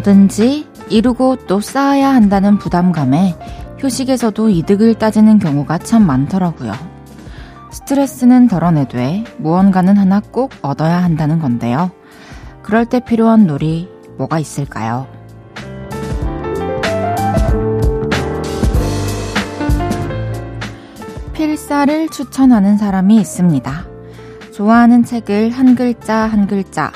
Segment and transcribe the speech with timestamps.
[0.00, 3.36] 뭐든지 이루고 또 쌓아야 한다는 부담감에
[3.78, 6.72] 휴식에서도 이득을 따지는 경우가 참 많더라고요.
[7.70, 11.90] 스트레스는 덜어내되 무언가는 하나 꼭 얻어야 한다는 건데요.
[12.62, 15.06] 그럴 때 필요한 놀이 뭐가 있을까요?
[21.32, 23.86] 필사를 추천하는 사람이 있습니다.
[24.52, 26.92] 좋아하는 책을 한 글자 한 글자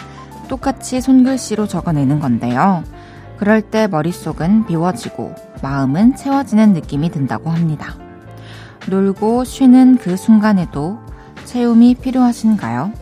[0.49, 2.85] 똑같이 손글씨로 적어내는 건데요.
[3.37, 7.97] 그럴 때 머릿속은 비워지고 마음은 채워지는 느낌이 든다고 합니다.
[8.89, 10.99] 놀고 쉬는 그 순간에도
[11.45, 12.93] 채움이 필요하신가요?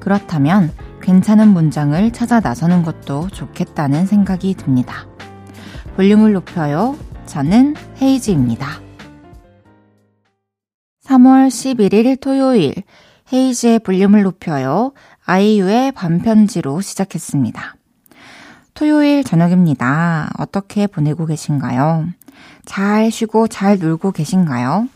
[0.00, 5.06] 그렇다면 괜찮은 문장을 찾아 나서는 것도 좋겠다는 생각이 듭니다.
[5.96, 6.96] 볼륨을 높여요.
[7.26, 8.80] 저는 헤이즈입니다.
[11.04, 12.74] 3월 11일 토요일
[13.32, 14.92] 헤이즈의 볼륨을 높여요.
[15.24, 17.76] 아이유의 반편지로 시작했습니다.
[18.74, 20.30] 토요일 저녁입니다.
[20.38, 22.08] 어떻게 보내고 계신가요?
[22.66, 24.88] 잘 쉬고 잘 놀고 계신가요?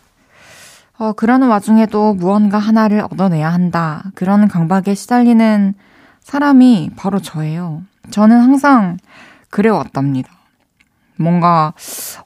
[0.98, 4.04] 어, 그러는 와중에도 무언가 하나를 얻어내야 한다.
[4.14, 5.74] 그런 강박에 시달리는
[6.20, 7.82] 사람이 바로 저예요.
[8.10, 8.96] 저는 항상
[9.50, 10.30] 그래왔답니다.
[11.18, 11.72] 뭔가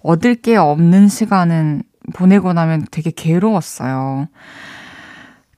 [0.03, 1.83] 얻을 게 없는 시간은
[2.15, 4.29] 보내고 나면 되게 괴로웠어요.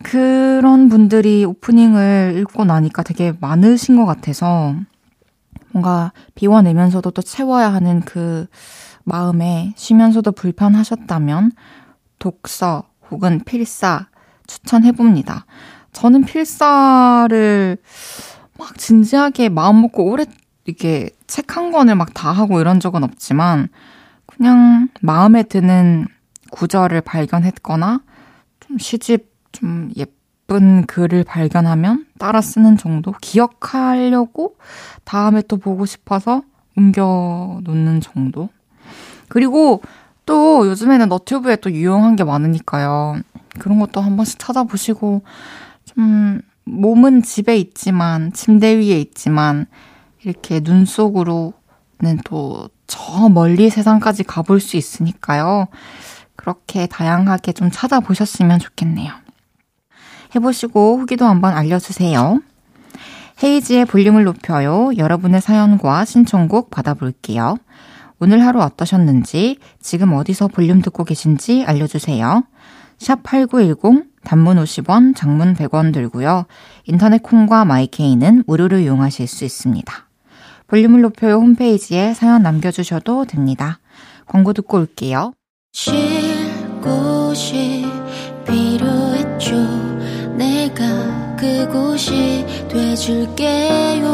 [0.02, 4.74] 그런 분들이 오프닝을 읽고 나니까 되게 많으신 것 같아서
[5.72, 8.46] 뭔가 비워내면서도 또 채워야 하는 그
[9.04, 11.52] 마음에 쉬면서도 불편하셨다면
[12.18, 14.06] 독서 혹은 필사
[14.46, 15.46] 추천해봅니다.
[15.92, 17.76] 저는 필사를
[18.58, 20.26] 막 진지하게 마음 먹고 오래
[20.64, 23.68] 이렇게 책 한 권을 막 다 하고 이런 적은 없지만
[24.26, 26.06] 그냥 마음에 드는
[26.50, 28.00] 구절을 발견했거나
[28.60, 33.12] 좀 시집 좀 예쁜 글을 발견하면 따라 쓰는 정도?
[33.20, 34.56] 기억하려고
[35.04, 36.42] 다음에 또 보고 싶어서
[36.76, 38.48] 옮겨 놓는 정도?
[39.28, 39.82] 그리고
[40.26, 43.20] 또 요즘에는 너튜브에 또 유용한 게 많으니까요.
[43.58, 45.22] 그런 것도 한 번씩 찾아보시고,
[45.84, 49.66] 좀, 몸은 집에 있지만, 침대 위에 있지만,
[50.22, 51.52] 이렇게 눈 속으로는
[52.24, 55.68] 또 저 멀리 세상까지 가볼 수 있으니까요.
[56.36, 59.14] 그렇게 다양하게 좀 찾아보셨으면 좋겠네요.
[60.34, 62.40] 해보시고 후기도 한번 알려주세요.
[63.42, 64.90] 헤이지의 볼륨을 높여요.
[64.96, 67.56] 여러분의 사연과 신청곡 받아볼게요.
[68.20, 72.44] 오늘 하루 어떠셨는지, 지금 어디서 볼륨 듣고 계신지 알려주세요.
[72.98, 76.46] 샵 8910, 단문 50원, 장문 100원 들고요.
[76.84, 79.92] 인터넷 콩과 마이케이는 무료로 이용하실 수 있습니다.
[80.68, 83.80] 볼륨을 높여요 홈페이지에 사연 남겨주셔도 됩니다.
[84.26, 85.32] 광고 듣고 올게요.
[85.72, 85.92] 쉴
[86.80, 87.84] 곳이
[88.46, 89.91] 필요했죠.
[90.36, 94.06] 내가 그곳이 돼줄게요.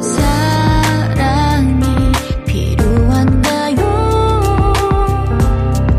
[0.00, 1.84] 사랑이
[2.46, 3.76] 필요한가요?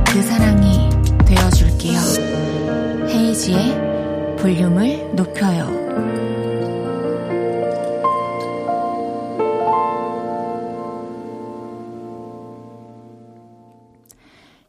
[0.06, 0.90] 그 사랑이
[1.26, 2.00] 되어줄게요.
[3.10, 5.82] 헤이지의 볼륨을 높여요.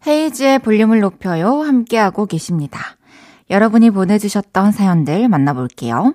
[0.06, 1.60] 헤이지의 볼륨을 높여요.
[1.62, 2.96] 함께하고 계십니다.
[3.50, 6.14] 여러분이 보내주셨던 사연들 만나볼게요.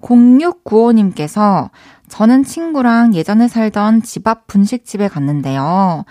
[0.00, 1.70] 0695님께서
[2.08, 6.04] 저는 친구랑 예전에 살던 집 앞 분식집에 갔는데요.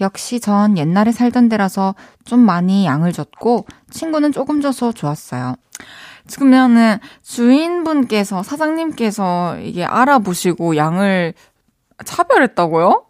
[0.00, 5.54] 역시 전 옛날에 살던 데라서 좀 많이 양을 줬고 친구는 조금 줘서 좋았어요.
[6.36, 11.34] 그러면은 주인분께서 사장님께서 이게 알아보시고 양을
[12.04, 13.04] 차별했다고요?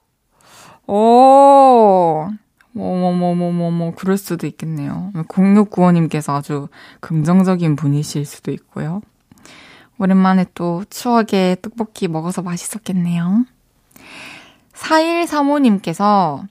[0.87, 2.29] 오,
[2.77, 5.13] 어머머머머머, 그럴 수도 있겠네요.
[5.15, 6.69] 0695님께서 아주
[7.01, 9.03] 긍정적인 분이실 수도 있고요.
[9.99, 13.45] 오랜만에 또 추억의 떡볶이 먹어서 맛있었겠네요.
[14.75, 16.43] 4135님께서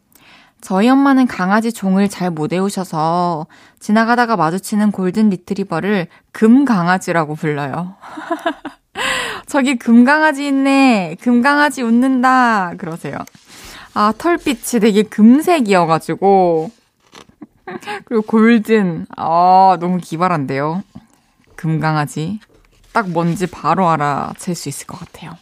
[0.62, 3.47] 저희 엄마는 강아지 종을 잘 못 외우셔서
[3.79, 7.95] 지나가다가 마주치는 골든 리트리버를 금강아지라고 불러요.
[9.47, 11.17] 저기 금강아지 있네.
[11.19, 12.75] 금강아지 웃는다.
[12.77, 13.17] 그러세요.
[13.93, 16.71] 아, 털빛이 되게 금색이어가지고.
[18.05, 19.07] 그리고 골든.
[19.15, 20.83] 아, 너무 기발한데요.
[21.55, 22.39] 금강아지.
[22.93, 25.38] 딱 뭔지 바로 알아챌 수 있을 것 같아요.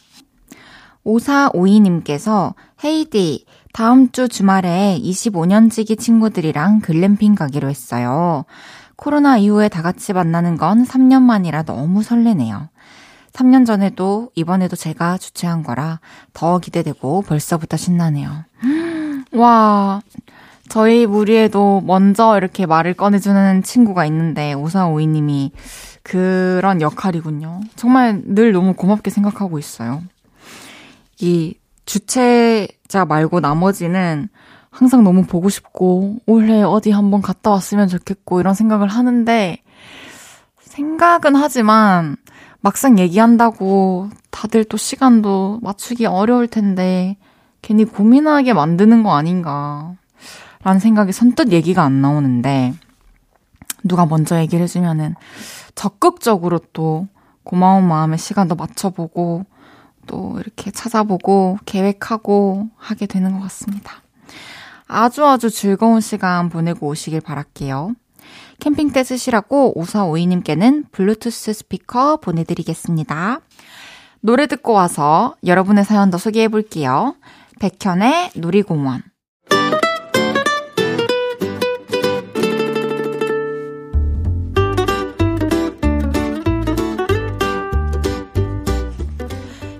[1.05, 2.53] 5452님께서
[2.83, 8.45] 헤이디, 다음 주 주말에 25년지기 친구들이랑 글램핑 가기로 했어요.
[8.95, 12.69] 코로나 이후에 다 같이 만나는 건 3년 만이라 너무 설레네요.
[13.33, 15.99] 3년 전에도 이번에도 제가 주최한 거라
[16.33, 18.45] 더 기대되고 벌써부터 신나네요.
[19.33, 20.01] 와,
[20.69, 25.51] 저희 무리에도 먼저 이렇게 말을 꺼내주는 친구가 있는데, 오사오이님이
[26.03, 27.61] 그런 역할이군요.
[27.75, 30.03] 정말 늘 너무 고맙게 생각하고 있어요.
[31.19, 31.55] 이
[31.85, 34.29] 주최자 말고 나머지는
[34.69, 39.57] 항상 너무 보고 싶고, 올해 어디 한번 갔다 왔으면 좋겠고, 이런 생각을 하는데,
[40.61, 42.15] 생각은 하지만,
[42.61, 47.17] 막상 얘기한다고 다들 또 시간도 맞추기 어려울 텐데,
[47.61, 49.93] 괜히 고민하게 만드는 거 아닌가.
[50.63, 52.73] 라는 생각이 선뜻 얘기가 안 나오는데,
[53.83, 55.15] 누가 먼저 얘기를 해주면은
[55.75, 57.07] 적극적으로 또
[57.43, 59.45] 고마운 마음에 시간도 맞춰보고,
[60.05, 64.01] 또 이렇게 찾아보고 계획하고 하게 되는 것 같습니다.
[64.87, 67.93] 아주 아주 즐거운 시간 보내고 오시길 바랄게요.
[68.59, 73.39] 캠핑 때 쓰시라고 5452님께는 블루투스 스피커 보내드리겠습니다.
[74.21, 77.15] 노래 듣고 와서 여러분의 사연 더 소개해 볼게요.
[77.59, 79.03] 백현의 놀이공원.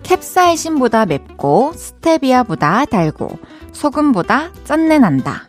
[0.03, 3.29] 캡사이신보다 맵고 스테비아보다 달고
[3.71, 5.47] 소금보다 짠내 난다.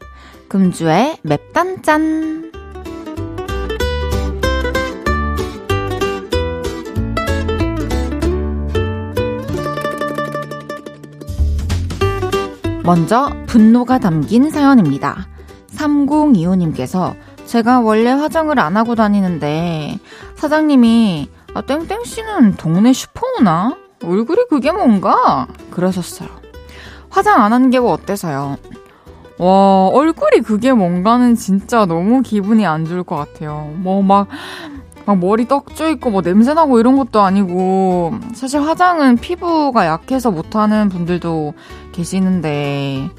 [0.48, 2.49] 금주의 맵단짠.
[12.84, 15.26] 먼저 분노가 담긴 사연입니다.
[15.74, 17.14] 3025님께서
[17.46, 19.98] 제가 원래 화장을 안 하고 다니는데
[20.36, 23.76] 사장님이 아, 땡땡 씨는 동네 슈퍼 오나?
[24.04, 25.46] 얼굴이 그게 뭔가?
[25.70, 26.28] 그러셨어요.
[27.10, 28.56] 화장 안 하는 게뭐 어때서요?
[29.38, 33.72] 와, 얼굴이 그게 뭔가는 진짜 너무 기분이 안 좋을 것 같아요.
[33.76, 34.28] 뭐 막,
[35.10, 40.88] 막 머리 떡져 있고 뭐 냄새 나고 이런 것도 아니고, 사실 화장은 피부가 약해서 못하는
[40.88, 41.52] 분들도
[41.90, 43.10] 계시는데,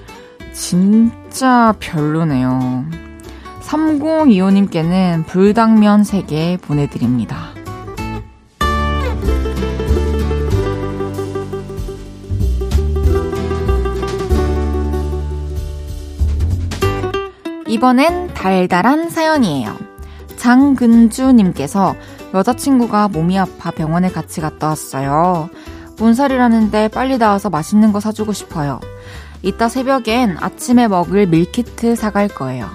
[0.54, 2.86] 진짜 별로네요.
[3.60, 7.50] 3025님께는 불당면 3개 보내드립니다.
[17.68, 19.91] 이번엔 달달한 사연이에요.
[20.42, 21.96] 장근주님께서
[22.34, 25.52] 여자친구가 몸이 아파 병원에 같이 갔다 왔어요.
[25.98, 28.80] 문살이라는데 빨리 나와서 맛있는 거 사주고 싶어요.
[29.44, 32.68] 이따 새벽엔 아침에 먹을 밀키트 사갈 거예요.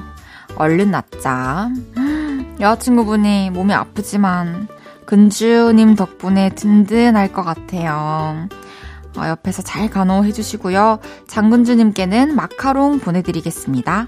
[0.55, 1.71] 얼른 낫자.
[2.61, 4.69] 여자친구분이 몸이 아프지만
[5.05, 8.47] 근주님 덕분에 든든할 것 같아요.
[9.17, 11.01] 어, 옆에서 잘 간호해 주시고요.
[11.27, 14.07] 장근주님께는 마카롱 보내드리겠습니다.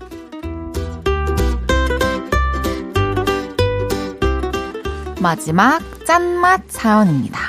[5.20, 7.41] 마지막 짠맛 사연입니다.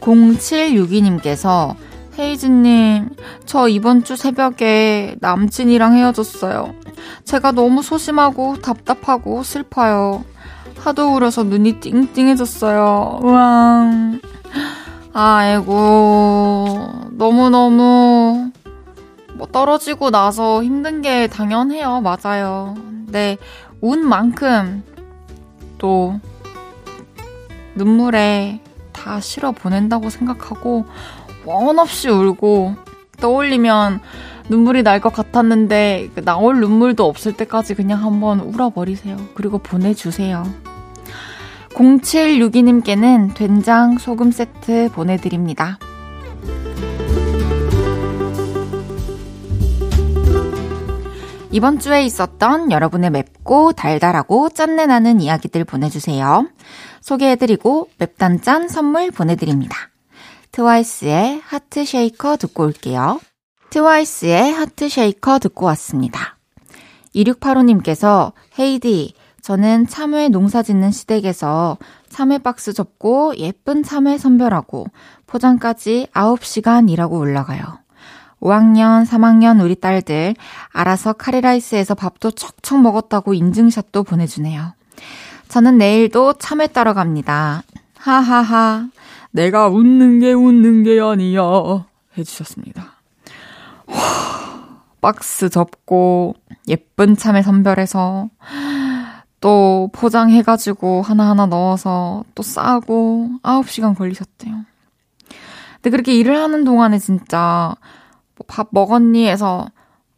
[0.00, 1.74] 0762님께서
[2.18, 3.10] 헤이즈님,
[3.44, 6.74] 저 이번 주 새벽에 남친이랑 헤어졌어요.
[7.24, 10.24] 제가 너무 소심하고 답답하고 슬퍼요.
[10.78, 13.20] 하도 울어서 눈이 띵띵해졌어요.
[13.22, 14.20] 우왕.
[15.12, 16.78] 아이고,
[17.12, 18.50] 너무너무
[19.34, 22.00] 뭐 떨어지고 나서 힘든 게 당연해요.
[22.00, 22.74] 맞아요.
[22.76, 23.36] 근데
[23.80, 24.82] 운 만큼
[25.78, 26.18] 또
[27.78, 28.60] 눈물에
[28.92, 30.84] 다 실어 보낸다고 생각하고
[31.46, 32.74] 원 없이 울고
[33.20, 34.00] 떠올리면
[34.50, 39.16] 눈물이 날 것 같았는데 나올 눈물도 없을 때까지 그냥 한번 울어버리세요.
[39.34, 40.44] 그리고 보내주세요.
[41.74, 45.78] 0762님께는 된장 소금 세트 보내드립니다.
[51.50, 56.46] 이번 주에 있었던 여러분의 맵고 달달하고 짠내 나는 이야기들 보내주세요.
[57.00, 59.76] 소개해드리고 맵단 짠 선물 보내드립니다.
[60.52, 63.18] 트와이스의 Heart Shaker 듣고 올게요.
[63.70, 66.36] 트와이스의 Heart Shaker 듣고 왔습니다.
[67.14, 71.78] 2685님께서 헤이디, 저는 참외 농사 짓는 시댁에서
[72.10, 74.86] 참외 박스 접고 예쁜 참외 선별하고
[75.26, 77.78] 포장까지 9시간 일하고 올라가요.
[78.40, 80.34] 5학년, 3학년 우리 딸들
[80.72, 84.74] 알아서 카레라이스에서 밥도 척척 먹었다고 인증샷도 보내주네요.
[85.48, 87.62] 저는 내일도 참외 따러 갑니다.
[87.96, 88.88] 하하하.
[89.30, 91.42] 내가 웃는 게 웃는 게 아니야.
[92.16, 92.92] 해주셨습니다.
[93.86, 93.96] 와,
[95.00, 96.34] 박스 접고
[96.68, 98.28] 예쁜 참외 선별해서
[99.40, 104.54] 또 포장해가지고 하나하나 넣어서 또 싸고 9시간 걸리셨대요.
[105.76, 107.74] 근데 그렇게 일을 하는 동안에 진짜
[108.38, 109.28] 뭐 밥 먹었니?
[109.28, 109.68] 해서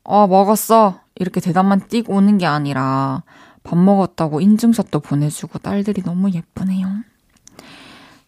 [0.04, 1.00] 어, 먹었어.
[1.16, 3.22] 이렇게 대답만 띡 오는 게 아니라
[3.62, 6.88] 밥 먹었다고 인증샷도 보내주고 딸들이 너무 예쁘네요.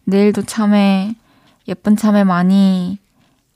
[0.05, 1.15] 내일도 참외,
[1.67, 2.99] 예쁜 참외 많이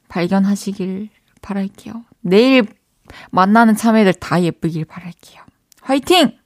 [0.08, 1.10] 발견하시길
[1.41, 2.03] 바랄게요.
[2.22, 2.65] 내일
[3.32, 5.44] 만나는 참외들 다 예쁘길 바랄게요.
[5.82, 6.38] 화이팅!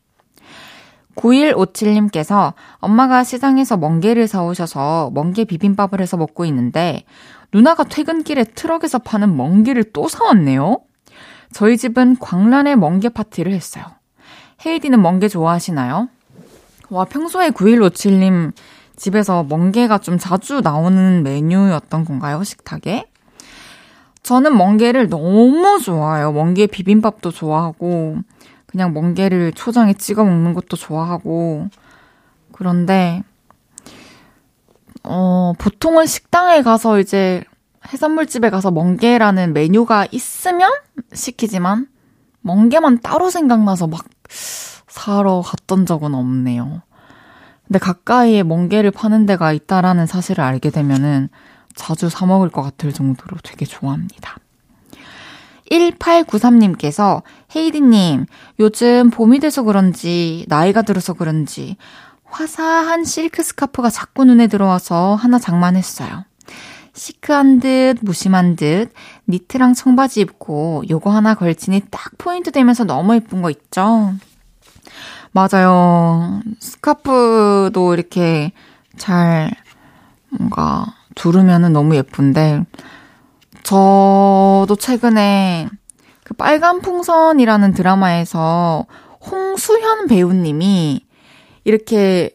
[1.15, 7.03] 9157님께서 엄마가 시장에서 멍게를 사오셔서 멍게 비빔밥을 해서 먹고 있는데
[7.53, 10.81] 누나가 퇴근길에 트럭에서 파는 멍게를 또 사왔네요.
[11.51, 13.85] 저희 집은 광란의 멍게 파티를 했어요.
[14.65, 16.07] 헤이디는 멍게 좋아하시나요?
[16.89, 18.51] 와, 평소에 9157님
[18.95, 22.43] 집에서 멍게가 좀 자주 나오는 메뉴였던 건가요?
[22.43, 23.05] 식탁에?
[24.23, 26.31] 저는 멍게를 너무 좋아해요.
[26.31, 28.17] 멍게 비빔밥도 좋아하고,
[28.67, 31.67] 그냥 멍게를 초장에 찍어 먹는 것도 좋아하고,
[32.51, 33.23] 그런데,
[35.03, 37.43] 어, 보통은 식당에 가서 이제
[37.91, 40.71] 해산물집에 가서 멍게라는 메뉴가 있으면
[41.13, 41.87] 시키지만,
[42.41, 46.81] 멍게만 따로 생각나서 막 사러 갔던 적은 없네요.
[47.67, 51.29] 근데 가까이에 멍게를 파는 데가 있다라는 사실을 알게 되면은
[51.73, 54.37] 자주 사 먹을 것 같을 정도로 되게 좋아합니다.
[55.71, 57.23] 1893님께서
[57.55, 58.25] 헤이디님,
[58.59, 61.77] 요즘 봄이 돼서 그런지, 나이가 들어서 그런지,
[62.31, 66.23] 화사한 실크 스카프가 자꾸 눈에 들어와서 하나 장만했어요.
[66.93, 68.93] 시크한 듯, 무심한 듯,
[69.27, 74.13] 니트랑 청바지 입고 요거 하나 걸치니 딱 포인트 되면서 너무 예쁜 거 있죠?
[75.31, 76.41] 맞아요.
[76.59, 78.51] 스카프도 이렇게
[78.97, 79.51] 잘
[80.29, 80.85] 뭔가
[81.15, 82.65] 두르면은 너무 예쁜데
[83.63, 85.69] 저도 최근에
[86.23, 88.85] 그 빨간 풍선이라는 드라마에서
[89.29, 91.05] 홍수현 배우님이
[91.63, 92.31] 이렇게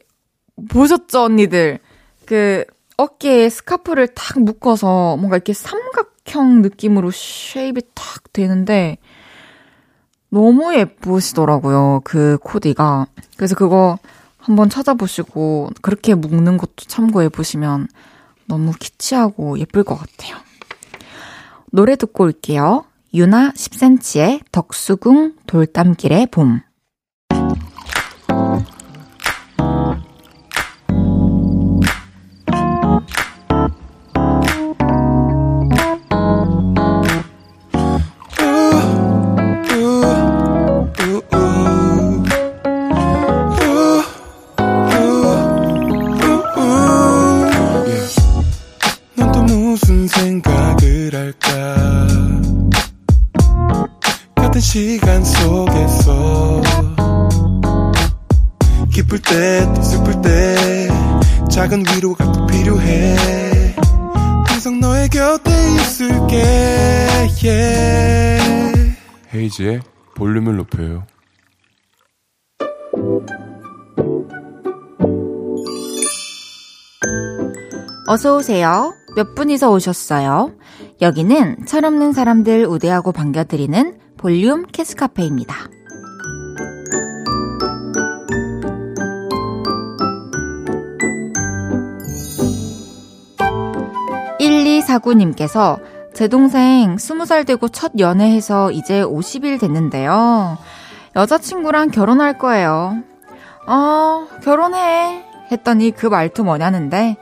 [0.68, 1.78] 보셨죠, 언니들?
[2.24, 2.64] 그
[2.96, 8.98] 어깨에 스카프를 탁 묶어서 뭔가 이렇게 삼각형 느낌으로 shape이 탁 되는데
[10.30, 12.00] 너무 예쁘시더라고요.
[12.04, 13.06] 그 코디가.
[13.36, 13.98] 그래서 그거
[14.38, 17.88] 한번 찾아보시고 그렇게 묶는 것도 참고해 보시면
[18.46, 20.36] 너무 키치하고 예쁠 것 같아요.
[21.72, 22.84] 노래 듣고 올게요.
[23.12, 26.60] 유나 10cm의 덕수궁 돌담길의 봄.
[78.08, 78.94] 어서 오세요.
[79.16, 80.52] 몇 분이서 오셨어요?
[81.02, 85.54] 여기는 철없는 사람들 우대하고 반겨드리는 볼륨 캐스카페입니다.
[94.38, 95.80] 1249님께서
[96.14, 100.58] 제 동생 20살 되고 첫 연애해서 이제 50일 됐는데요.
[101.16, 103.02] 여자친구랑 결혼할 거예요.
[103.66, 105.24] 어, 결혼해.
[105.50, 107.16] 했더니 그 말투 뭐냐는데,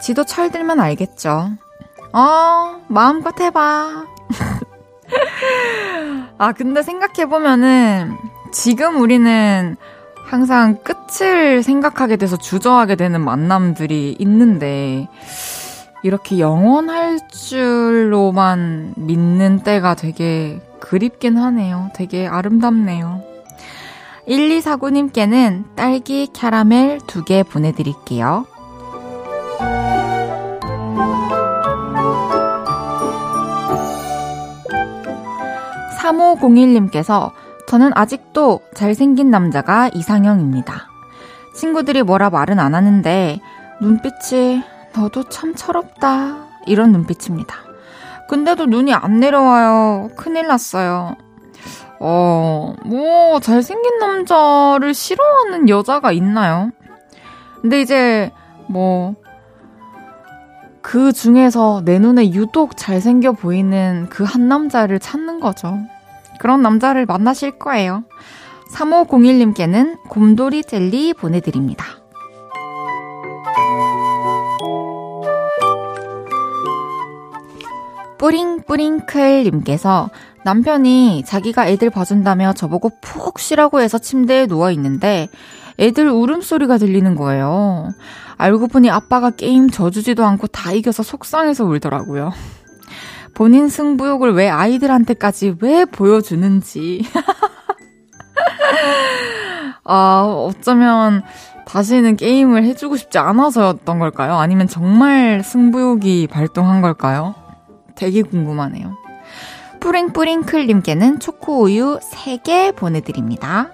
[0.00, 1.50] 지도 철들면 알겠죠.
[2.12, 4.04] 어, 마음껏 해봐.
[6.38, 8.16] 아, 근데 생각해보면은,
[8.52, 9.76] 지금 우리는
[10.24, 15.08] 항상 끝을 생각하게 돼서 주저하게 되는 만남들이 있는데,
[16.02, 21.90] 이렇게 영원할 줄로만 믿는 때가 되게 그립긴 하네요.
[21.94, 23.22] 되게 아름답네요.
[24.28, 28.46] 1249님께는 딸기 캐러멜 두 개 보내드릴게요.
[36.08, 37.32] 3501님께서
[37.66, 40.88] 저는 아직도 잘생긴 남자가 이상형입니다.
[41.54, 43.40] 친구들이 뭐라 말은 안 하는데
[43.80, 44.62] 눈빛이
[44.94, 46.46] 너도 참 철없다.
[46.66, 47.56] 이런 눈빛입니다.
[48.28, 50.10] 근데도 눈이 안 내려와요.
[50.16, 51.16] 큰일 났어요.
[52.00, 56.70] 어, 뭐, 잘생긴 남자를 싫어하는 여자가 있나요?
[57.60, 58.30] 근데 이제,
[58.68, 59.14] 뭐,
[60.80, 65.76] 그 중에서 내 눈에 유독 잘생겨 보이는 그 한 남자를 찾는 거죠.
[66.38, 68.04] 그런 남자를 만나실 거예요.
[68.72, 71.84] 3501님께는 곰돌이 젤리 보내드립니다.
[78.18, 80.10] 뿌링뿌링클님께서
[80.44, 85.28] 남편이 자기가 애들 봐준다며 저보고 푹 쉬라고 해서 침대에 누워있는데
[85.78, 87.90] 애들 울음소리가 들리는 거예요.
[88.36, 92.32] 알고 보니 아빠가 게임 져주지도 않고 다 이겨서 속상해서 울더라고요.
[93.34, 97.04] 본인 승부욕을 왜 아이들한테까지 왜 보여주는지.
[99.84, 101.22] 아, 어쩌면
[101.66, 104.36] 다시는 게임을 해주고 싶지 않아서였던 걸까요?
[104.36, 107.34] 아니면 정말 승부욕이 발동한 걸까요?
[107.94, 108.96] 되게 궁금하네요.
[109.80, 113.70] 뿌링뿌링클님께는 초코우유 3개 보내드립니다.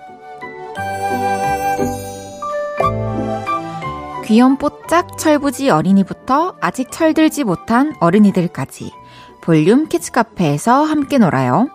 [4.25, 8.91] 귀염뽀짝 철부지 어린이부터 아직 철들지 못한 어른이들까지
[9.45, 11.69] 볼륨 키즈카페에서 함께 놀아요.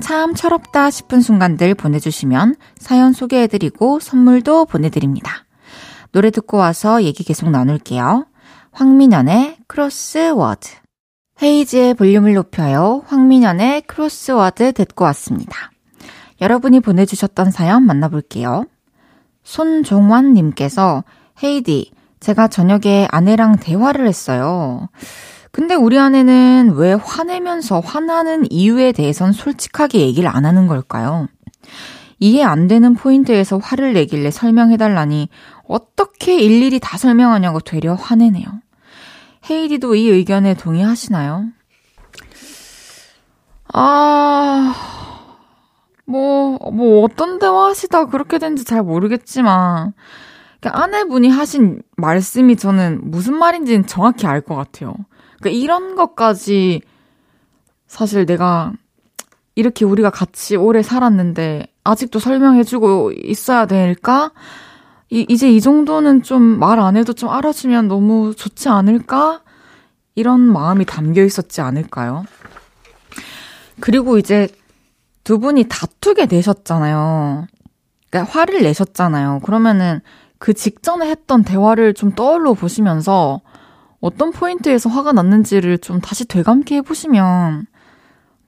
[0.00, 5.44] 참 철없다 싶은 순간들 보내주시면 사연 소개해드리고 선물도 보내드립니다.
[6.12, 8.26] 노래 듣고 와서 얘기 계속 나눌게요.
[8.72, 10.70] 황민현의 Crossword.
[11.42, 13.02] 헤이즈의 볼륨을 높여요.
[13.06, 15.72] 황민현의 Crossword 듣고 왔습니다.
[16.40, 18.64] 여러분이 보내주셨던 사연 만나볼게요.
[19.42, 21.04] 손종환님께서
[21.42, 24.88] 헤이디, 제가 저녁에 아내랑 대화를 했어요.
[25.54, 31.28] 근데 우리 아내는 왜 화내면서 화나는 이유에 대해선 솔직하게 얘기를 안 하는 걸까요?
[32.18, 35.28] 이해 안 되는 포인트에서 화를 내길래 설명해달라니
[35.68, 38.44] 어떻게 일일이 다 설명하냐고 되려 화내네요.
[39.48, 41.44] 헤이디도 이 의견에 동의하시나요?
[43.72, 44.74] 아,
[46.04, 49.92] 뭐, 뭐 어떤 대화 하시다 그렇게 된지 잘 모르겠지만,
[50.58, 54.96] 그러니까 아내분이 하신 말씀이 저는 무슨 말인지는 정확히 알 것 같아요.
[55.44, 56.80] 그러니까 이런 것까지
[57.86, 58.72] 사실 내가
[59.54, 64.32] 이렇게 우리가 같이 오래 살았는데 아직도 설명해주고 있어야 될까?
[65.10, 69.42] 이, 이제 이 정도는 좀 말 안 해도 좀 알아주면 너무 좋지 않을까?
[70.14, 72.24] 이런 마음이 담겨 있었지 않을까요?
[73.80, 74.48] 그리고 이제
[75.24, 77.46] 두 분이 다투게 되셨잖아요.
[78.10, 79.40] 그러니까 화를 내셨잖아요.
[79.44, 80.00] 그러면은
[80.38, 83.40] 그 직전에 했던 대화를 좀 떠올려 보시면서
[84.04, 87.66] 어떤 포인트에서 화가 났는지를 좀 다시 되감게 해보시면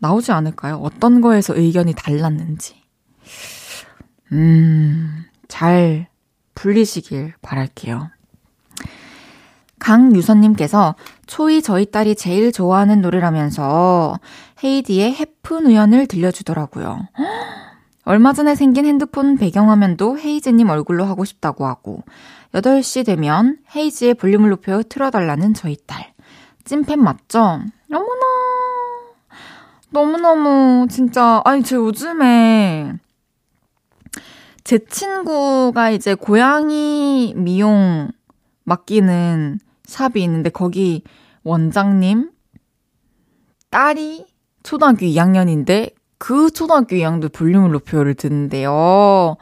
[0.01, 0.77] 나오지 않을까요?
[0.77, 2.83] 어떤 거에서 의견이 달랐는지.
[4.33, 6.09] 음, 잘
[6.55, 8.11] 풀리시길 바랄게요.
[9.79, 14.21] 강유선님께서 초이 저희 딸이 제일 좋아하는 노래라면서
[14.63, 17.09] 헤이디의 해픈 우연을 들려주더라고요.
[18.09, 22.05] 얼마 전에 생긴 핸드폰 배경화면도 헤이즈님 얼굴로 하고 싶다고 하고
[22.53, 26.15] 8시 되면 헤이즈의 볼륨을 높여 틀어달라는 저희 딸.
[26.65, 27.41] 찐팬 맞죠?
[27.91, 28.27] 어머나.
[29.91, 32.93] 너무너무 진짜 아니 제 요즘에
[34.63, 38.13] 제 친구가 이제 고양이 미용
[38.63, 41.03] 맡기는 샵이 있는데 거기
[41.43, 42.31] 원장님
[43.71, 44.27] 딸이
[44.63, 49.37] 초등학교 2학년인데 그 초등학교 2학년도 볼륨을 높여를 듣는데요.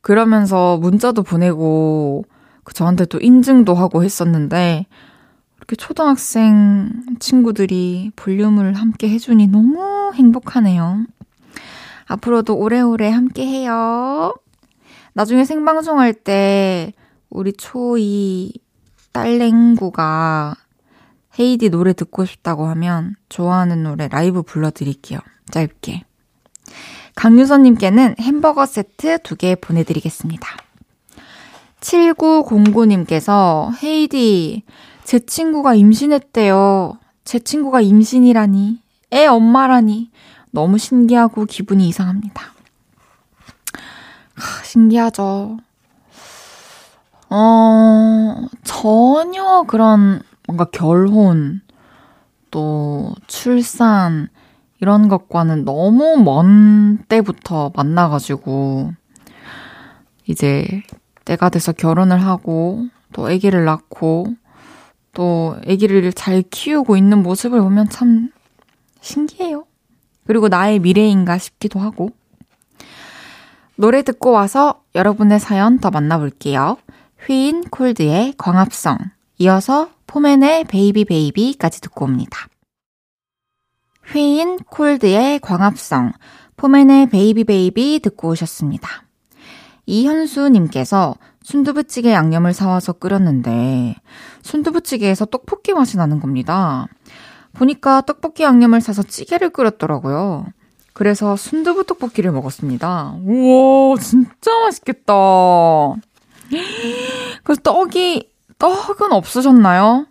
[0.00, 2.24] 그러면서 문자도 보내고
[2.64, 4.86] 그 저한테 또 인증도 하고 했었는데
[5.56, 11.06] 이렇게 초등학생 친구들이 볼륨을 함께 해주니 너무 행복하네요.
[12.06, 14.34] 앞으로도 오래오래 함께 해요.
[15.12, 16.92] 나중에 생방송할 때
[17.30, 18.52] 우리 초이
[19.12, 20.54] 딸랭구가
[21.38, 25.18] 헤이디 노래 듣고 싶다고 하면 좋아하는 노래 라이브 불러드릴게요.
[25.50, 26.05] 짧게.
[27.14, 30.48] 강유선님께는 햄버거 세트 두개 보내드리겠습니다.
[31.80, 34.64] 7909님께서 헤이디,
[35.04, 36.98] 제 친구가 임신했대요.
[37.24, 38.80] 제 친구가 임신이라니,
[39.12, 40.10] 애 엄마라니,
[40.50, 42.42] 너무 신기하고 기분이 이상합니다.
[44.34, 45.58] 하, 신기하죠.
[47.28, 51.62] 어, 전혀 그런 뭔가 결혼,
[52.50, 54.28] 또 출산,
[54.80, 58.92] 이런 것과는 너무 먼 때부터 만나가지고,
[60.26, 60.82] 이제
[61.24, 64.34] 때가 돼서 결혼을 하고, 또 아기를 낳고,
[65.12, 68.30] 또 아기를 잘 키우고 있는 모습을 보면 참
[69.00, 69.64] 신기해요.
[70.26, 72.10] 그리고 나의 미래인가 싶기도 하고.
[73.76, 76.76] 노래 듣고 와서 여러분의 사연 더 만나볼게요.
[77.26, 78.98] 휘인 콜드의 광합성,
[79.38, 82.46] 이어서 포맨의 Baby Baby까지 듣고 옵니다.
[84.12, 86.12] 휘인 콜드의 광합성,
[86.56, 88.88] 포맨의 Baby Baby 듣고 오셨습니다.
[89.86, 93.96] 이현수님께서 순두부찌개 양념을 사와서 끓였는데
[94.42, 96.86] 순두부찌개에서 떡볶이 맛이 나는 겁니다.
[97.52, 100.46] 보니까 떡볶이 양념을 사서 찌개를 끓였더라고요.
[100.92, 103.16] 그래서 순두부 떡볶이를 먹었습니다.
[103.22, 105.14] 우와, 진짜 맛있겠다.
[107.44, 110.06] 그래서 떡이, 떡은 없으셨나요?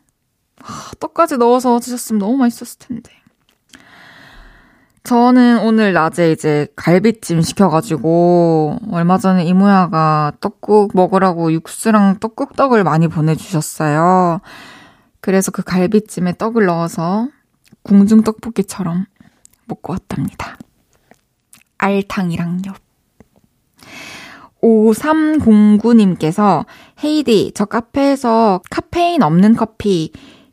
[1.00, 3.12] 떡까지 넣어서 드셨으면 너무 맛있었을 텐데.
[5.06, 14.42] 저는 오늘 낮에 이제 갈비찜 시켜가지고, 얼마 전에 이모야가 떡국 먹으라고 육수랑 떡국떡을 많이 보내주셨어요.
[15.22, 17.28] 그래서 그 갈비찜에 떡을 넣어서
[17.84, 19.06] 궁중 떡볶이처럼
[19.66, 20.58] 먹고 왔답니다.
[21.78, 22.74] 알탕이랑요.
[24.64, 26.66] 5309님께서
[27.04, 30.12] 헤이디, 저 카페에서 카페인 없는 커피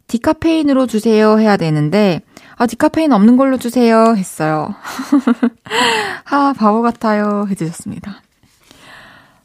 [0.09, 2.21] 디카페인으로 주세요 해야 되는데
[2.57, 4.75] 아, 디카페인 없는 걸로 주세요 했어요.
[6.31, 8.23] 아, 바보 같아요 해주셨습니다.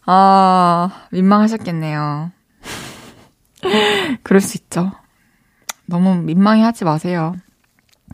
[0.05, 2.31] 아, 민망하셨겠네요.
[4.23, 4.91] 그럴 수 있죠.
[5.85, 7.35] 너무 민망해 하지 마세요.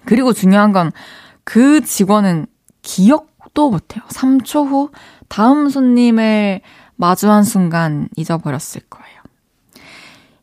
[0.05, 0.91] 그리고 중요한 건
[1.43, 2.47] 그 직원은
[2.81, 4.03] 기억도 못해요.
[4.09, 4.91] 3초 후
[5.27, 6.61] 다음 손님을
[6.95, 9.21] 마주한 순간 잊어버렸을 거예요.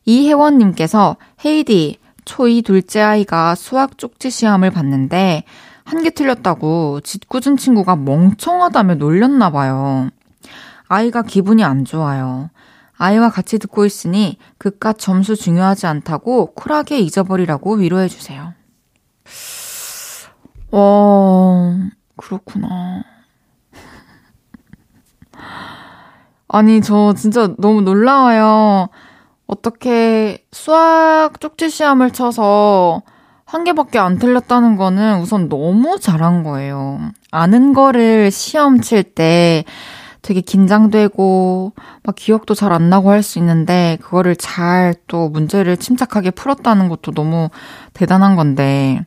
[0.05, 1.99] 이혜원님께서 헤이디,
[2.31, 5.43] 초2 둘째 아이가 수학 쪽지 시험을 봤는데
[5.83, 10.09] 한 개 틀렸다고 짓궂은 친구가 멍청하다며 놀렸나 봐요.
[10.87, 12.49] 아이가 기분이 안 좋아요.
[12.97, 18.53] 아이와 같이 듣고 있으니 그깟 점수 중요하지 않다고 쿨하게 잊어버리라고 위로해 주세요.
[20.71, 21.77] 어,
[22.15, 23.03] 그렇구나.
[26.47, 28.89] 아니, 저 진짜 너무 놀라워요.
[29.51, 33.01] 어떻게 수학 쪽지 시험을 쳐서
[33.45, 37.01] 한 개밖에 안 틀렸다는 거는 우선 너무 잘한 거예요.
[37.31, 39.65] 아는 거를 시험 칠 때
[40.21, 46.31] 되게 긴장되고 막 기억도 잘 안 나고 할 수 있는데 그거를 잘 또 문제를 침착하게
[46.31, 47.49] 풀었다는 것도 너무
[47.93, 49.05] 대단한 건데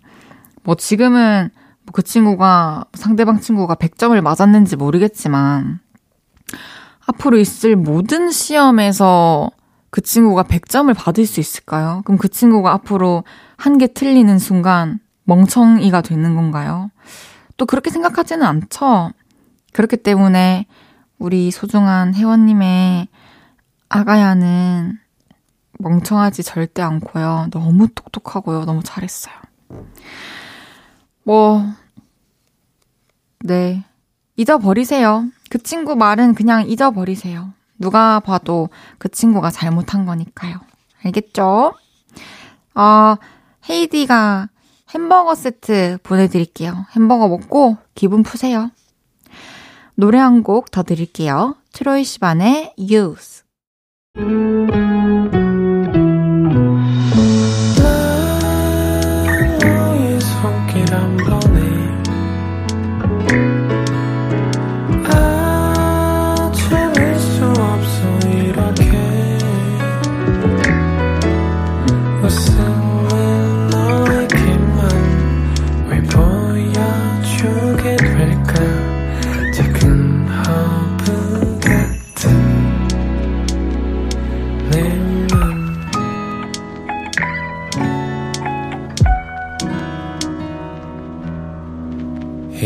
[0.62, 1.48] 뭐 지금은
[1.94, 5.80] 그 친구가 상대방 친구가 100점을 맞았는지 모르겠지만
[7.06, 9.50] 앞으로 있을 모든 시험에서
[9.94, 12.02] 그 친구가 100점을 받을 수 있을까요?
[12.04, 13.22] 그럼 그 친구가 앞으로
[13.56, 16.90] 한 개 틀리는 순간 멍청이가 되는 건가요?
[17.56, 19.12] 또 그렇게 생각하지는 않죠?
[19.72, 20.66] 그렇기 때문에
[21.20, 23.06] 우리 소중한 회원님의
[23.88, 24.98] 아가야는
[25.78, 27.50] 멍청하지 절대 않고요.
[27.52, 28.64] 너무 똑똑하고요.
[28.64, 29.36] 너무 잘했어요.
[31.22, 31.64] 뭐,
[33.44, 33.84] 네.
[34.34, 35.28] 잊어버리세요.
[35.50, 37.52] 그 친구 말은 그냥 잊어버리세요.
[37.78, 40.60] 누가 봐도 그 친구가 잘못한 거니까요.
[41.04, 41.72] 알겠죠?
[42.74, 43.14] 어,
[43.68, 44.48] 헤이디가
[44.94, 46.86] 햄버거 세트 보내드릴게요.
[46.94, 48.70] 햄버거 먹고 기분 푸세요.
[49.96, 51.56] 노래 한 곡 더 드릴게요.
[51.72, 53.42] 트로이 시반의 Use.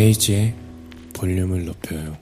[0.09, 0.55] 헤이즈의
[1.14, 2.16] 볼륨을 높여요.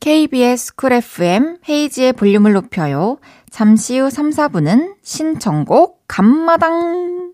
[0.00, 3.18] KBS Cool FM 헤이즈의 볼륨을 높여요.
[3.50, 7.32] 잠시 후 3, 4부는 신청곡 한마당.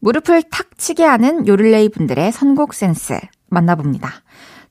[0.00, 3.18] 무릎을 탁 치게 하는 요를레이 분들의 선곡 센스
[3.48, 4.10] 만나봅니다.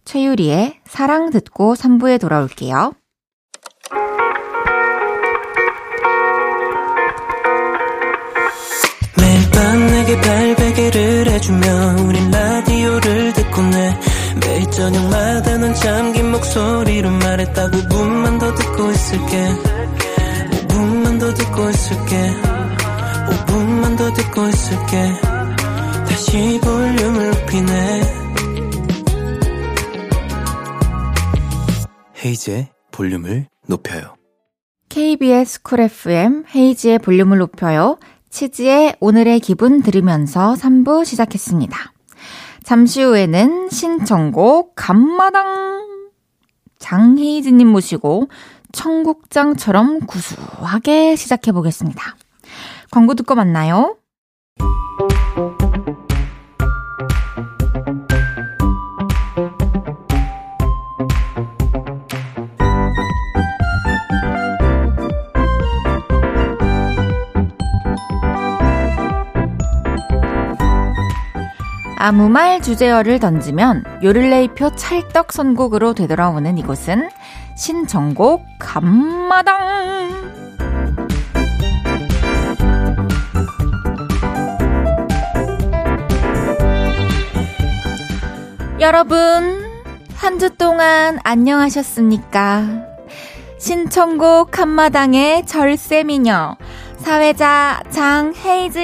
[0.06, 2.94] 최유리의 사랑 듣고 3부에 돌아올게요.
[9.18, 11.68] 매일 밤 내게 발베개를 해주며
[12.06, 12.47] 우린 매일
[14.78, 19.48] 저녁마다 넌 잠긴 목소리로 말했다 5분만 더 듣고 있을게.
[20.68, 22.32] 5분만 더 듣고 있을게.
[23.28, 25.14] 5분만 더 듣고 있을게.
[26.08, 28.02] 다시 볼륨을 높이네.
[32.24, 34.16] 헤이즈의 볼륨을 높여요.
[34.90, 37.98] KBS 쿨 FM 헤이지의 볼륨을 높여요.
[38.30, 41.97] 치즈의 오늘의 기분 들으면서 3부 시작했습니다.
[42.68, 45.88] 잠시 후에는 신청곡 감마당
[46.80, 48.28] 장혜이즈님 모시고
[48.74, 52.18] 청국장처럼 구수하게 시작해 보겠습니다.
[52.92, 53.96] 광고 듣고 만나요.
[72.00, 77.10] 아무 말 주제어를 던지면 요를레이표 찰떡 선곡으로 되돌아오는 이곳은
[77.56, 79.58] 신청곡 감마당.
[88.80, 89.66] 여러분,
[90.16, 92.86] 한 주 동안 안녕하셨습니까?
[93.58, 96.58] 신청곡 한마당의 절세미녀,
[97.00, 98.78] 사회자 장헤이즈여라.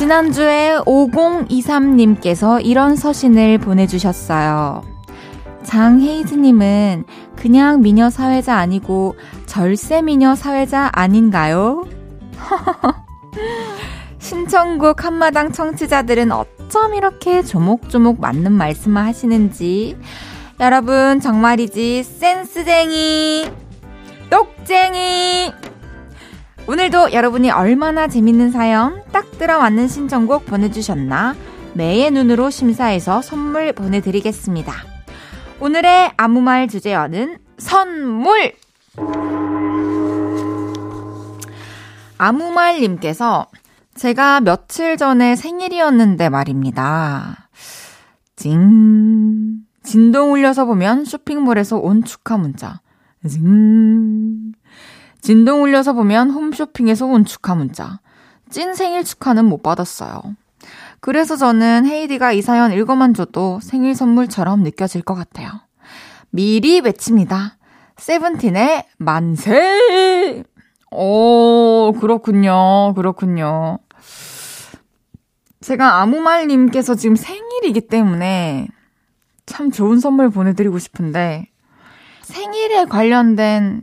[0.00, 4.82] 지난주에 5023님께서 이런 서신을 보내주셨어요.
[5.62, 7.04] 장헤이즈님은
[7.36, 11.84] 그냥 미녀 사회자 아니고 절세 미녀 사회자 아닌가요?
[14.18, 19.98] 신청곡 한마당 청취자들은 어쩜 이렇게 조목조목 맞는 말씀을 하시는지
[20.60, 23.50] 여러분 정말이지 센스쟁이
[24.30, 25.52] 똑쟁이
[26.66, 31.34] 오늘도 여러분이 얼마나 재밌는 사연 딱 들어맞는 신청곡 보내주셨나
[31.74, 34.72] 매의 눈으로 심사해서 선물 보내드리겠습니다.
[35.60, 38.52] 오늘의 아무 말 주제어는 선물!
[42.18, 43.46] 아무 말님께서
[43.94, 47.48] 제가 며칠 전에 생일이었는데 말입니다.
[48.36, 49.60] 징.
[49.82, 52.80] 진동 울려서 보면 쇼핑몰에서 온 축하 문자.
[53.26, 54.52] 징.
[55.20, 58.00] 진동 울려서 보면 홈쇼핑에서 온 축하 문자.
[58.48, 60.20] 찐 생일 축하는 못 받았어요.
[61.00, 65.48] 그래서 저는 헤이디가 이 사연 읽어만 줘도 생일 선물처럼 느껴질 것 같아요.
[66.30, 67.56] 미리 외칩니다.
[67.96, 70.44] 세븐틴의 만세!
[70.90, 72.94] 오, 그렇군요.
[72.94, 73.78] 그렇군요.
[75.60, 78.66] 제가 아무말님께서 지금 생일이기 때문에
[79.46, 81.46] 참 좋은 선물 보내드리고 싶은데
[82.22, 83.82] 생일에 관련된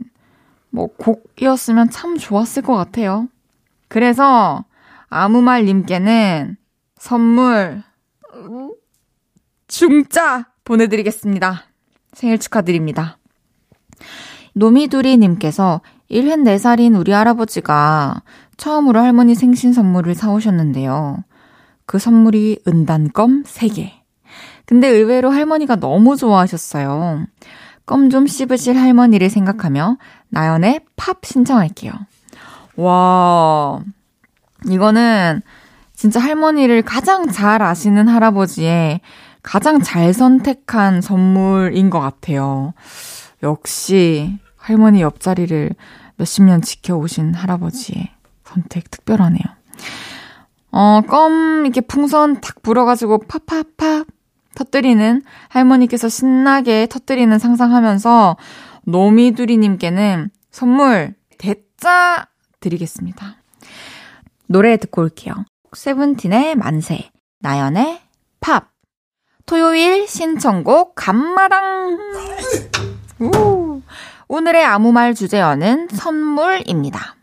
[0.70, 3.28] 뭐 곡이었으면 참 좋았을 것 같아요.
[3.88, 4.64] 그래서
[5.08, 6.56] 아무 말님께는
[6.98, 7.82] 선물
[9.66, 11.64] 중짜 보내드리겠습니다.
[12.12, 13.18] 생일 축하드립니다.
[14.54, 18.22] 노미두리님께서 1흔 4살인 우리 할아버지가
[18.56, 21.24] 처음으로 할머니 생신 선물을 사오셨는데요.
[21.86, 23.90] 그 선물이 은단껌 3개.
[24.66, 27.26] 근데 의외로 할머니가 너무 좋아하셨어요.
[27.86, 29.96] 껌 좀 씹으실 할머니를 생각하며
[30.30, 31.92] 나연의 팝 신청할게요.
[32.76, 33.80] 와,
[34.68, 35.42] 이거는
[35.94, 39.00] 진짜 할머니를 가장 잘 아시는 할아버지의
[39.42, 42.74] 가장 잘 선택한 선물인 것 같아요.
[43.42, 45.70] 역시 할머니 옆자리를
[46.16, 48.10] 몇십 년 지켜오신 할아버지의
[48.44, 49.42] 선택 특별하네요.
[50.70, 54.06] 어, 껌 이렇게 풍선 탁 불어가지고 팝팝팝
[54.54, 58.36] 터뜨리는 할머니께서 신나게 터뜨리는 상상하면서
[58.88, 62.26] 노미두리님께는 선물 대짜
[62.60, 63.36] 드리겠습니다.
[64.46, 65.34] 노래 듣고 올게요.
[65.74, 68.00] 세븐틴의 만세, 나연의
[68.40, 68.70] 팝.
[69.44, 71.98] 토요일 신청곡 감마당.
[73.20, 73.82] 우.
[74.26, 77.16] 오늘의 아무 말 주제어는 선물입니다.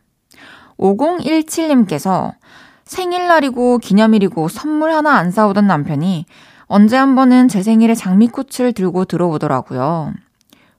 [0.78, 2.36] 5017님께서
[2.84, 6.26] 생일날이고 기념일이고 선물 하나 안 사오던 남편이
[6.68, 10.14] 언제 한 번은 제 생일에 장미꽃을 들고 들어오더라고요.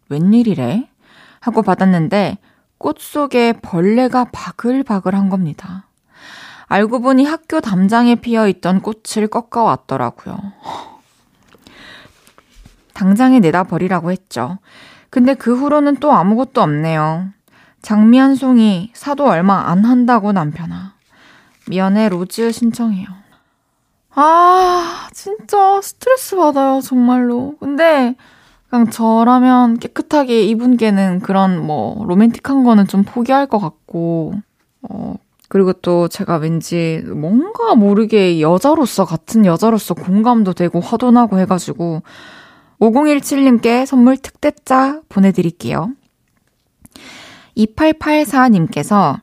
[0.08, 0.88] 웬일이래?
[1.40, 2.38] 하고 받았는데
[2.78, 5.86] 꽃 속에 벌레가 바글바글 한 겁니다.
[6.66, 10.36] 알고 보니 학교 담장에 피어 있던 꽃을 꺾어 왔더라고요.
[12.92, 14.58] 당장에 내다 버리라고 했죠.
[15.10, 17.28] 근데 그 후로는 또 아무것도 없네요.
[17.82, 20.94] 장미 한 송이 사도 얼마 안 한다고 남편아.
[21.68, 23.06] 미연의 Rose 신청해요.
[24.14, 27.54] 아, 진짜 스트레스 받아요, 정말로.
[27.60, 28.16] 근데
[28.76, 34.34] 그냥 저라면 깨끗하게 이분께는 그런 뭐 로맨틱한 거는 좀 포기할 것 같고,
[34.82, 35.14] 어,
[35.48, 42.02] 그리고 또 제가 왠지 뭔가 모르게 여자로서 같은 여자로서 공감도 되고 화도 나고 해가지고
[42.80, 45.92] 5017님께 선물 특대짜 보내드릴게요.
[47.56, 49.20] 2884님께서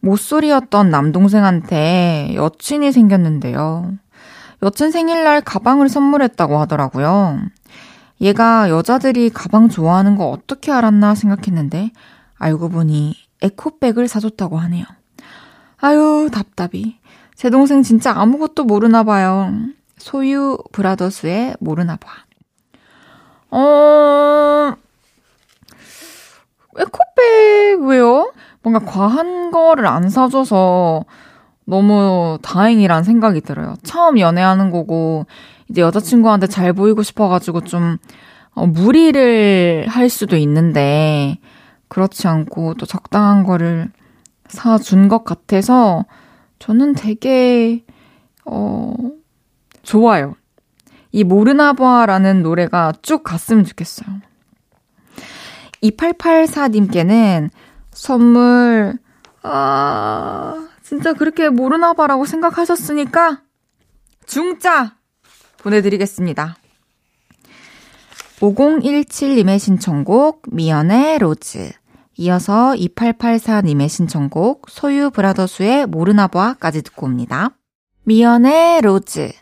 [0.00, 3.92] 모쏠이었던 남동생한테 여친이 생겼는데요.
[4.64, 7.38] 여친 생일날 가방을 선물했다고 하더라고요.
[8.20, 11.90] 얘가 여자들이 가방 좋아하는 거 어떻게 알았나 생각했는데
[12.38, 14.84] 알고 보니 에코백을 사줬다고 하네요.
[15.78, 16.98] 아유, 답답이.
[17.34, 19.52] 제 동생 진짜 아무것도 모르나 봐요.
[19.98, 22.08] 소유 브라더스의 모르나 봐.
[23.50, 24.74] 어,
[26.78, 28.32] 에코백 왜요?
[28.62, 31.04] 뭔가 과한 거를 안 사줘서
[31.64, 33.74] 너무 다행이란 생각이 들어요.
[33.82, 35.26] 처음 연애하는 거고,
[35.68, 37.98] 이제 여자친구한테 잘 보이고 싶어가지고 좀,
[38.54, 41.38] 어, 무리를 할 수도 있는데,
[41.88, 43.90] 그렇지 않고 또 적당한 거를
[44.48, 46.04] 사준 것 같아서
[46.58, 47.84] 저는 되게,
[48.44, 48.94] 어,
[49.82, 50.34] 좋아요.
[51.12, 54.08] 이 모르나봐라는 노래가 쭉 갔으면 좋겠어요.
[55.82, 57.50] 2884님께는
[57.92, 58.98] 선물,
[59.42, 63.42] 아, 진짜 그렇게 모르나봐라고 생각하셨으니까
[64.26, 64.95] 중짜
[65.66, 66.56] 보내드리겠습니다.
[68.40, 71.72] 5017님의 신청곡 미연의 로즈
[72.18, 77.50] 이어서 2884님의 신청곡 소유 브라더수의 모르나봐까지 듣고 옵니다.
[78.04, 79.32] 미연의 Rose,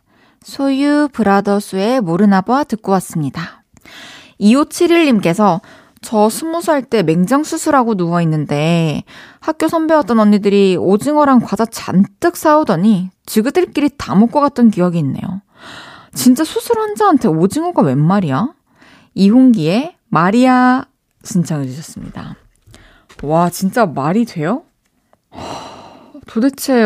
[0.43, 3.63] 소유 브라더수의 모르나봐 듣고 왔습니다.
[4.41, 5.61] 2571님께서
[6.01, 9.05] 저 스무 살 때 맹장 수술하고 누워있는데
[9.41, 15.43] 학교 선배였던 언니들이 오징어랑 과자 잔뜩 사오더니 지그들끼리 다 먹고 갔던 기억이 있네요.
[16.15, 18.55] 진짜 수술 환자한테 오징어가 웬 말이야?
[19.15, 20.85] 이홍기의 마리아
[21.23, 22.37] 신청해 주셨습니다.
[23.23, 24.63] 와, 진짜 말이 돼요?
[26.27, 26.85] 도대체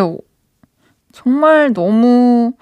[1.12, 2.52] 정말 너무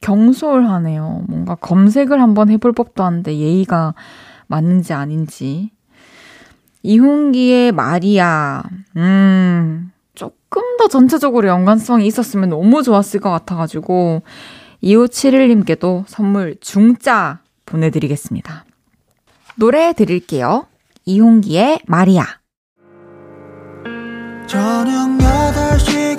[0.00, 1.24] 경솔하네요.
[1.28, 3.94] 뭔가 검색을 한번 해볼 법도 한데 예의가
[4.46, 5.70] 맞는지 아닌지.
[6.82, 8.62] 이훈기의 마리아,
[8.96, 14.22] 음, 조금 더 전체적으로 연관성이 있었으면 너무 좋았을 것 같아가지고,
[14.82, 18.64] 2571님께도 선물 중짜 보내드리겠습니다.
[19.56, 20.66] 노래 드릴게요.
[21.04, 22.24] 이홍기의 마리아.
[24.46, 26.11] 저녁 8시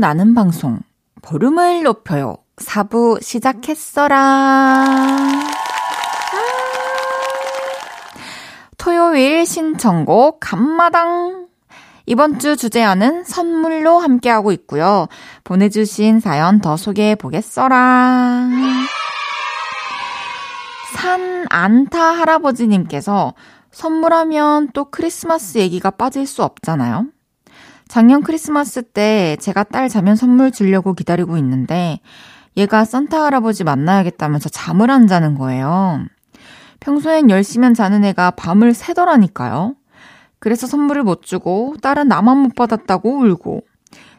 [0.00, 0.80] 나는 방송.
[1.20, 2.38] 보름을 높여요.
[2.56, 4.16] 4부 시작했어라.
[4.18, 5.50] 아.
[8.78, 11.48] 토요일 신청곡 감마당.
[12.06, 15.06] 이번 주 주제어는 선물로 함께하고 있고요.
[15.44, 18.48] 보내주신 사연 더 소개해 보겠어라.
[20.94, 23.34] 산 안타 할아버지님께서
[23.70, 27.06] 선물하면 또 크리스마스 얘기가 빠질 수 없잖아요.
[27.90, 31.98] 작년 크리스마스 때 제가 딸 자면 선물 주려고 기다리고 있는데
[32.56, 36.04] 얘가 산타 할아버지 만나야겠다면서 잠을 안 자는 거예요.
[36.78, 39.74] 평소엔 열심히 자는 애가 밤을 새더라니까요.
[40.38, 43.62] 그래서 선물을 못 주고 딸은 나만 못 받았다고 울고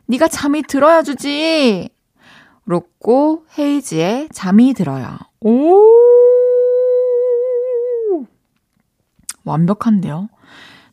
[0.08, 1.90] 네가 잠이 들어야 주지.
[2.66, 5.18] 로꼬 헤이즈의 잠이 들어야.
[5.40, 5.80] 오!
[9.46, 10.28] 완벽한데요.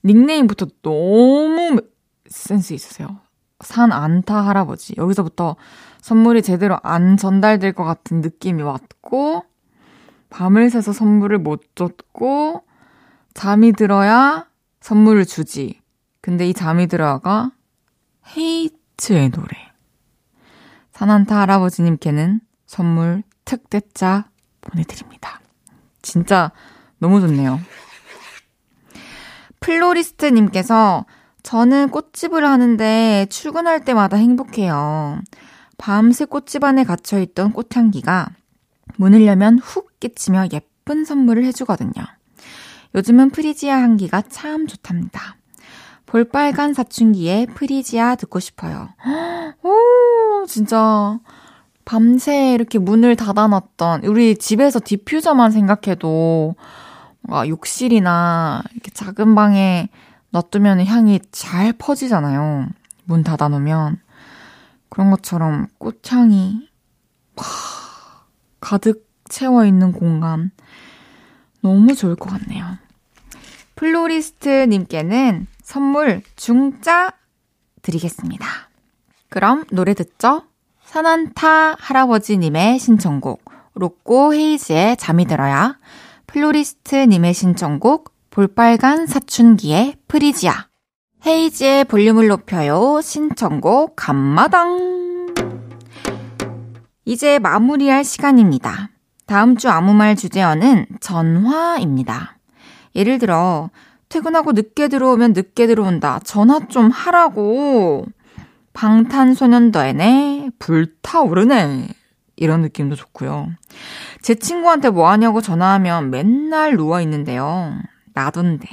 [0.05, 1.81] 닉네임부터 너무
[2.29, 3.21] 센스 있으세요.
[3.61, 4.95] 산 안타 할아버지.
[4.97, 5.57] 여기서부터
[6.01, 9.45] 선물이 제대로 안 전달될 것 같은 느낌이 왔고,
[10.31, 12.63] 밤을 새서 선물을 못 줬고,
[13.35, 14.47] 잠이 들어야
[14.81, 15.81] 선물을 주지.
[16.21, 17.53] 근데 이 잠이 들어야가
[18.37, 19.73] 헤이츠의 노래.
[20.93, 24.29] 산안타 할아버지님께는 선물 특대자
[24.61, 25.41] 보내드립니다.
[26.03, 26.53] 진짜
[26.99, 27.61] 너무 좋네요.
[29.61, 31.07] 플로리스트님께서
[31.43, 35.21] 저는 꽃집을 하는데 출근할 때마다 행복해요.
[35.79, 38.29] 밤새 꽃집 안에 갇혀있던 꽃향기가
[38.97, 41.93] 문을 열면 훅 끼치며 예쁜 선물을 해주거든요.
[42.95, 45.37] 요즘은 프리지아 향기가 참 좋답니다.
[46.07, 48.89] 볼빨간 사춘기에 프리지아 듣고 싶어요.
[49.63, 51.19] 오, 진짜.
[51.85, 56.55] 밤새 이렇게 문을 닫아놨던, 우리 집에서 디퓨저만 생각해도,
[57.47, 59.89] 욕실이나 이렇게 작은 방에
[60.31, 62.69] 놔두면 향이 잘 퍼지잖아요.
[63.05, 64.01] 문 닫아놓으면.
[64.89, 66.69] 그런 것처럼 꽃향이
[67.35, 67.47] 막
[68.61, 70.51] 가득 채워 있는 공간.
[71.61, 72.79] 너무 좋을 것 같네요.
[73.75, 77.13] 플로리스트님께는 선물 중짜
[77.83, 78.47] 드리겠습니다.
[79.29, 80.45] 그럼 노래 듣죠?
[80.85, 85.79] 산안타 할아버지님의 신청곡, 로꼬 헤이즈의 잠이 들어야,
[86.27, 90.69] 플로리스트님의 신청곡, 볼빨간 사춘기의 프리지아.
[91.27, 93.01] 헤이지의 볼륨을 높여요.
[93.03, 95.35] 신청곡 감마당.
[97.05, 98.91] 이제 마무리할 시간입니다.
[99.27, 102.39] 다음 주 아무 말 주제어는 전화입니다.
[102.95, 103.71] 예를 들어,
[104.09, 106.21] 퇴근하고 늦게 들어오면 늦게 들어온다.
[106.23, 108.07] 전화 좀 하라고.
[108.73, 111.89] 방탄소년단의 불타오르네.
[112.37, 113.49] 이런 느낌도 좋고요.
[114.23, 117.75] 제 친구한테 뭐 하냐고 전화하면 맨날 누워 있는데요.
[118.19, 118.69] 나던데.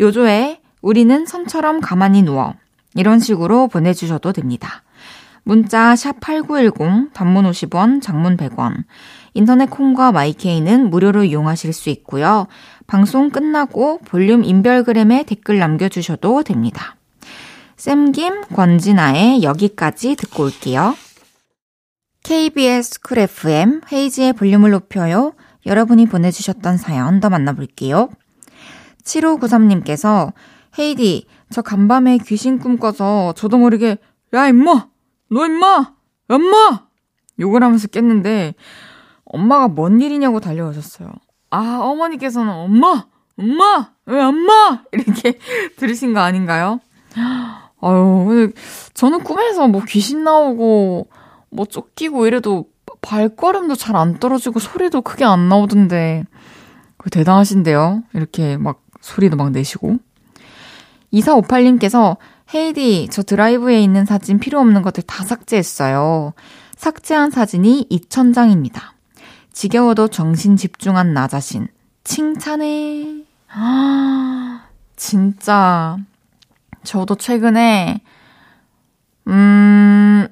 [0.00, 2.54] 요조에 우리는 선처럼 가만히 누워.
[2.94, 4.82] 이런 식으로 보내주셔도 됩니다.
[5.44, 8.84] 문자 샵8910 단문 50원, 장문 100원.
[9.34, 12.46] 인터넷 콩과 마이케이는 무료로 이용하실 수 있고요.
[12.86, 16.96] 방송 끝나고 볼륨 인별그램에 댓글 남겨주셔도 됩니다.
[17.76, 20.94] 샘김 권진아의 여기까지 듣고 올게요.
[22.22, 25.32] KBS Cool FM 헤이즈의 볼륨을 높여요.
[25.66, 28.08] 여러분이 보내주셨던 사연 더 만나볼게요.
[29.04, 30.32] 7593님께서
[30.78, 33.98] 헤이디, 저 간밤에 귀신 꿈 꿔서 저도 모르게
[34.34, 34.88] 야 임마!
[35.30, 35.92] 너 임마!
[36.28, 36.86] 엄마!
[37.38, 38.54] 욕을 하면서 깼는데
[39.24, 41.10] 엄마가 뭔 일이냐고 달려오셨어요.
[41.50, 43.06] 아, 어머니께서는 엄마!
[43.38, 43.92] 엄마!
[44.06, 44.82] 왜 엄마!
[44.92, 45.38] 이렇게
[45.76, 46.80] 들으신 거 아닌가요?
[47.80, 48.52] 아유,
[48.94, 51.08] 저는 꿈에서 뭐 귀신 나오고
[51.50, 52.66] 뭐 쫓기고 이래도
[53.00, 56.24] 발걸음도 잘 안 떨어지고 소리도 크게 안 나오던데
[56.96, 58.04] 그 대단하신데요.
[58.14, 59.98] 이렇게 막 소리도 막 내시고.
[61.12, 62.16] 2458님께서
[62.54, 66.32] 헤이디, 저 드라이브에 있는 사진 필요 없는 것들 다 삭제했어요.
[66.76, 68.92] 삭제한 사진이 2000장입니다.
[69.52, 71.68] 지겨워도 정신 집중한 나 자신.
[72.04, 73.24] 칭찬해.
[73.48, 75.98] 아, 진짜.
[76.82, 78.00] 저도 최근에,
[79.28, 80.26] 음,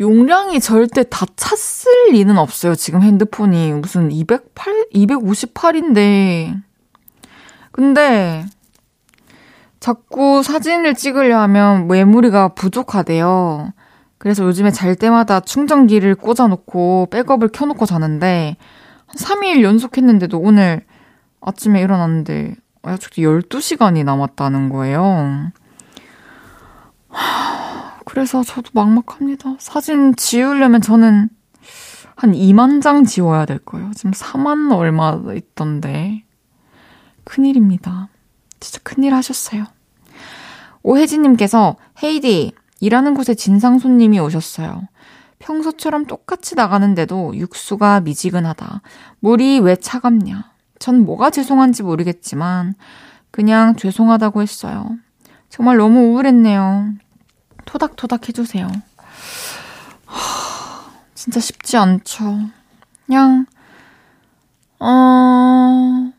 [0.00, 2.74] 용량이 절대 다 찼을 리는 없어요.
[2.74, 6.60] 지금 핸드폰이 무슨 208, 258인데.
[7.72, 8.44] 근데
[9.80, 13.72] 자꾸 사진을 찍으려 하면 메모리가 부족하대요.
[14.18, 18.56] 그래서 요즘에 잘 때마다 충전기를 꽂아놓고 백업을 켜놓고 자는데
[19.06, 20.84] 한 3일 연속했는데도 오늘
[21.40, 25.50] 아침에 일어났는데 아직도 12시간이 남았다는 거예요.
[28.04, 29.56] 그래서 저도 막막합니다.
[29.58, 31.28] 사진 지우려면 저는
[32.14, 33.90] 한 2만 장 지워야 될 거예요.
[33.94, 36.24] 지금 4만 얼마 있던데.
[37.32, 38.08] 큰일입니다.
[38.60, 39.64] 진짜 큰일 하셨어요.
[40.82, 44.82] 오혜진님께서 헤이디, 일하는 곳에 진상 손님이 오셨어요.
[45.38, 48.82] 평소처럼 똑같이 나가는데도 육수가 미지근하다.
[49.20, 50.52] 물이 왜 차갑냐.
[50.78, 52.74] 전 뭐가 죄송한지 모르겠지만,
[53.30, 54.98] 그냥 죄송하다고 했어요.
[55.48, 56.92] 정말 너무 우울했네요.
[57.64, 58.68] 토닥토닥 해주세요.
[60.04, 62.40] 하, 진짜 쉽지 않죠.
[63.06, 63.46] 그냥,
[64.80, 66.12] 어,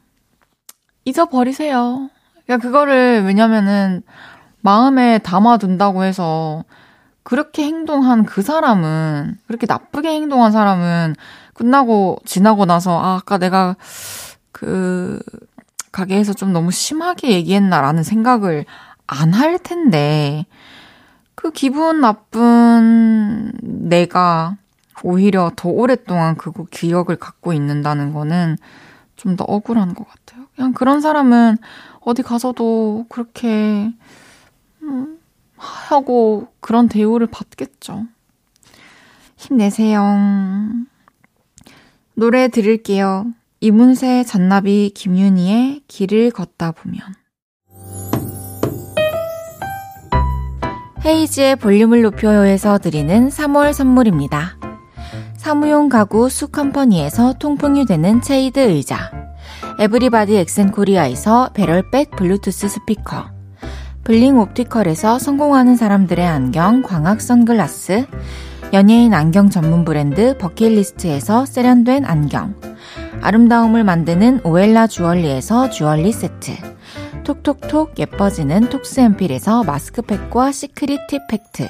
[1.05, 2.09] 잊어버리세요.
[2.45, 4.01] 그냥 그거를, 왜냐면은,
[4.61, 6.63] 마음에 담아둔다고 해서,
[7.23, 11.15] 그렇게 행동한 그 사람은, 그렇게 나쁘게 행동한 사람은,
[11.53, 13.75] 끝나고, 지나고 나서, 아, 아까 내가,
[14.51, 15.19] 그,
[15.91, 18.65] 가게에서 좀 너무 심하게 얘기했나라는 생각을
[19.07, 20.45] 안 할 텐데,
[21.35, 24.57] 그 기분 나쁜 내가
[25.03, 28.57] 오히려 더 오랫동안 그 기억을 갖고 있는다는 거는
[29.17, 30.42] 좀 더 억울한 것 같아요.
[30.55, 31.57] 그냥 그런 사람은
[32.01, 33.91] 어디 가서도 그렇게,
[34.81, 35.19] 음,
[35.57, 38.05] 하고 그런 대우를 받겠죠.
[39.37, 40.01] 힘내세요.
[42.15, 43.27] 노래 들을게요.
[43.59, 47.01] 이문세, 잔나비, 김윤희의 길을 걷다 보면.
[51.05, 54.57] 헤이즈의 볼륨을 높여요에서 드리는 3월 선물입니다.
[55.35, 59.11] 사무용 가구 수컴퍼니에서 통풍이 되는 체이드 의자
[59.79, 63.31] 에브리바디 엑센 코리아에서 배럴백 블루투스 스피커.
[64.03, 68.05] 블링 옵티컬에서 성공하는 사람들의 안경 광학 선글라스.
[68.73, 72.55] 연예인 안경 전문 브랜드 버킷리스트에서 세련된 안경.
[73.21, 76.53] 아름다움을 만드는 오엘라 주얼리에서 주얼리 세트.
[77.23, 81.69] 톡톡톡 예뻐지는 톡스앰필에서 마스크팩과 시크릿 팁 팩트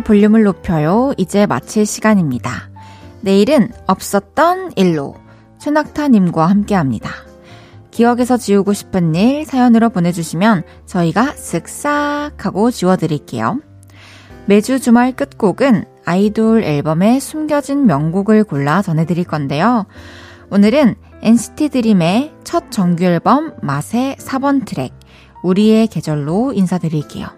[0.00, 1.12] 볼륨을 높여요.
[1.16, 2.70] 이제 마칠 시간입니다.
[3.20, 5.14] 내일은 없었던 일로
[5.58, 7.10] 최낙타님과 함께 합니다.
[7.90, 13.60] 기억에서 지우고 싶은 일 사연으로 보내주시면 저희가 쓱싹 하고 지워드릴게요.
[14.46, 19.86] 매주 주말 끝곡은 아이돌 앨범의 숨겨진 명곡을 골라 전해드릴 건데요.
[20.50, 24.94] 오늘은 NCT 드림의 첫 정규 앨범 맛의 4번 트랙
[25.42, 27.37] 우리의 계절로 인사드릴게요.